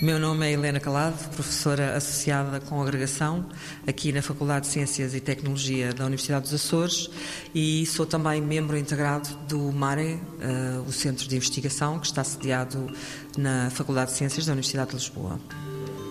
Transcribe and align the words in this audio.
Meu 0.00 0.18
nome 0.18 0.48
é 0.48 0.52
Helena 0.52 0.80
Calado, 0.80 1.18
professora 1.34 1.94
associada 1.94 2.58
com 2.58 2.80
agregação 2.80 3.44
aqui 3.86 4.12
na 4.12 4.22
Faculdade 4.22 4.64
de 4.64 4.72
Ciências 4.72 5.14
e 5.14 5.20
Tecnologia 5.20 5.92
da 5.92 6.06
Universidade 6.06 6.44
dos 6.44 6.54
Açores 6.54 7.10
e 7.54 7.84
sou 7.84 8.06
também 8.06 8.40
membro 8.40 8.78
integrado 8.78 9.28
do 9.46 9.70
MARE, 9.70 10.14
uh, 10.14 10.88
o 10.88 10.92
Centro 10.92 11.28
de 11.28 11.36
Investigação, 11.36 11.98
que 11.98 12.06
está 12.06 12.24
sediado 12.24 12.90
na 13.36 13.68
Faculdade 13.68 14.12
de 14.12 14.16
Ciências 14.16 14.46
da 14.46 14.52
Universidade 14.52 14.88
de 14.88 14.96
Lisboa. 14.96 15.38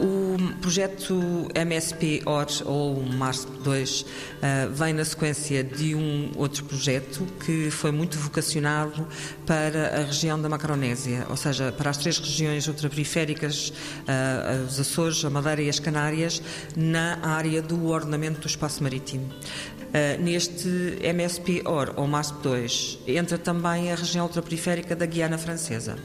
O 0.00 0.38
projeto 0.62 1.46
MSP-OR, 1.54 2.46
ou 2.64 3.04
MARSP-2, 3.04 4.06
uh, 4.06 4.72
vem 4.72 4.94
na 4.94 5.04
sequência 5.04 5.62
de 5.62 5.94
um 5.94 6.32
outro 6.36 6.64
projeto 6.64 7.26
que 7.44 7.70
foi 7.70 7.90
muito 7.90 8.18
vocacionado 8.18 9.06
para 9.44 10.00
a 10.00 10.04
região 10.04 10.40
da 10.40 10.48
Macronésia, 10.48 11.26
ou 11.28 11.36
seja, 11.36 11.70
para 11.70 11.90
as 11.90 11.98
três 11.98 12.18
regiões 12.18 12.66
ultraperiféricas, 12.66 13.74
uh, 14.08 14.64
os 14.66 14.80
Açores, 14.80 15.22
a 15.22 15.28
Madeira 15.28 15.60
e 15.60 15.68
as 15.68 15.78
Canárias, 15.78 16.40
na 16.74 17.18
área 17.22 17.60
do 17.60 17.88
ordenamento 17.88 18.40
do 18.40 18.46
espaço 18.46 18.82
marítimo. 18.82 19.26
Uh, 19.26 20.22
neste 20.22 20.96
MSP-OR, 21.02 21.92
ou 21.96 22.08
MASP-2, 22.08 23.00
entra 23.06 23.36
também 23.36 23.92
a 23.92 23.96
região 23.96 24.24
ultraperiférica 24.24 24.96
da 24.96 25.04
Guiana 25.04 25.36
Francesa. 25.36 25.96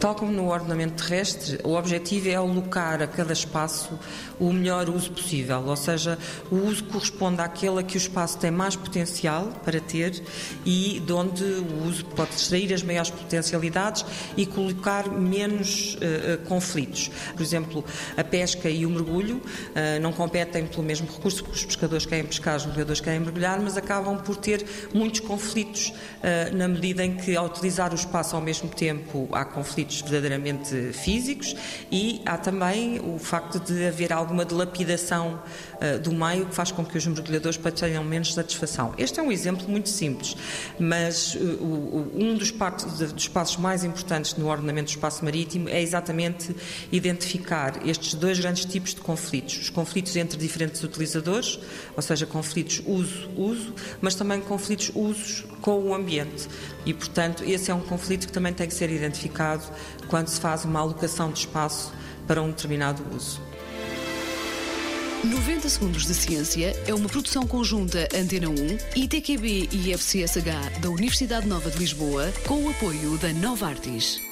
Tal 0.00 0.14
como 0.14 0.32
no 0.32 0.48
ordenamento 0.48 1.04
terrestre, 1.04 1.58
o 1.62 1.74
objetivo 1.74 2.30
é 2.30 2.34
alocar 2.34 3.02
a 3.02 3.06
cada 3.06 3.34
espaço 3.34 3.98
o 4.38 4.50
melhor 4.50 4.88
uso 4.88 5.12
possível, 5.12 5.62
ou 5.66 5.76
seja, 5.76 6.18
o 6.50 6.56
uso 6.56 6.84
corresponde 6.84 7.42
àquele 7.42 7.80
a 7.80 7.82
que 7.82 7.96
o 7.96 7.98
espaço 7.98 8.38
tem 8.38 8.50
mais 8.50 8.74
potencial 8.74 9.48
para 9.62 9.78
ter 9.78 10.22
e 10.64 11.02
de 11.04 11.12
onde 11.12 11.44
o 11.44 11.86
uso 11.86 12.06
pode 12.06 12.30
extrair 12.30 12.72
as 12.72 12.82
maiores 12.82 13.10
potencialidades 13.10 14.06
e 14.38 14.46
colocar 14.46 15.06
menos 15.06 15.96
uh, 15.96 16.38
conflitos. 16.48 17.10
Por 17.36 17.42
exemplo, 17.42 17.84
a 18.16 18.24
pesca 18.24 18.70
e 18.70 18.86
o 18.86 18.90
mergulho 18.90 19.36
uh, 19.36 20.00
não 20.00 20.14
competem 20.14 20.66
pelo 20.66 20.82
mesmo 20.82 21.06
recurso, 21.12 21.44
porque 21.44 21.58
os 21.58 21.64
pescadores 21.66 22.06
querem 22.06 22.24
pescar, 22.24 22.56
os 22.56 22.64
mergulhadores 22.64 23.02
querem 23.02 23.20
mergulhar, 23.20 23.60
mas 23.60 23.76
acabam 23.76 24.16
por 24.16 24.36
ter 24.36 24.64
muitos 24.94 25.20
conflitos 25.20 25.88
uh, 25.88 26.56
na 26.56 26.66
medida 26.66 27.04
em 27.04 27.18
que, 27.18 27.36
ao 27.36 27.44
utilizar 27.44 27.92
o 27.92 27.96
espaço 27.96 28.34
ao 28.34 28.40
mesmo 28.40 28.70
tempo, 28.70 29.28
há 29.32 29.44
conflitos 29.44 29.89
verdadeiramente 29.98 30.92
físicos 30.92 31.56
e 31.90 32.20
há 32.26 32.36
também 32.36 33.00
o 33.00 33.18
facto 33.18 33.58
de 33.58 33.86
haver 33.86 34.12
alguma 34.12 34.44
dilapidação 34.44 35.42
uh, 35.74 35.98
do 35.98 36.12
meio 36.12 36.46
que 36.46 36.54
faz 36.54 36.70
com 36.70 36.84
que 36.84 36.98
os 36.98 37.06
mergulhadores 37.06 37.58
tenham 37.74 38.04
menos 38.04 38.34
satisfação. 38.34 38.94
Este 38.98 39.20
é 39.20 39.22
um 39.22 39.32
exemplo 39.32 39.68
muito 39.68 39.88
simples, 39.88 40.36
mas 40.78 41.34
uh, 41.34 42.10
um 42.14 42.36
dos, 42.36 42.52
dos 43.12 43.28
passos 43.28 43.56
mais 43.56 43.84
importantes 43.84 44.36
no 44.36 44.48
ordenamento 44.48 44.86
do 44.86 44.94
espaço 44.94 45.24
marítimo 45.24 45.68
é 45.68 45.80
exatamente 45.80 46.54
identificar 46.92 47.86
estes 47.86 48.14
dois 48.14 48.38
grandes 48.38 48.64
tipos 48.64 48.94
de 48.94 49.00
conflitos. 49.00 49.58
Os 49.58 49.70
conflitos 49.70 50.14
entre 50.16 50.38
diferentes 50.38 50.82
utilizadores, 50.82 51.58
ou 51.96 52.02
seja, 52.02 52.26
conflitos 52.26 52.82
uso-uso, 52.86 53.74
mas 54.00 54.14
também 54.14 54.40
conflitos 54.40 54.90
usos 54.94 55.44
com 55.60 55.78
o 55.78 55.94
ambiente. 55.94 56.48
E, 56.84 56.94
portanto, 56.94 57.44
esse 57.44 57.70
é 57.70 57.74
um 57.74 57.80
conflito 57.80 58.26
que 58.26 58.32
também 58.32 58.52
tem 58.52 58.66
que 58.66 58.74
ser 58.74 58.90
identificado 58.90 59.62
quando 60.08 60.28
se 60.28 60.40
faz 60.40 60.64
uma 60.64 60.80
alocação 60.80 61.30
de 61.30 61.40
espaço 61.40 61.92
para 62.26 62.42
um 62.42 62.50
determinado 62.50 63.04
uso. 63.14 63.40
90 65.24 65.68
Segundos 65.68 66.06
de 66.06 66.14
Ciência 66.14 66.74
é 66.86 66.94
uma 66.94 67.08
produção 67.08 67.46
conjunta 67.46 68.08
Antena 68.14 68.48
1, 68.48 68.54
ITQB 68.96 69.68
e 69.70 69.92
FCSH 69.92 70.80
da 70.80 70.88
Universidade 70.88 71.46
Nova 71.46 71.70
de 71.70 71.78
Lisboa, 71.78 72.32
com 72.46 72.64
o 72.64 72.70
apoio 72.70 73.18
da 73.18 73.30
Nova 73.32 73.66
Artis. 73.66 74.29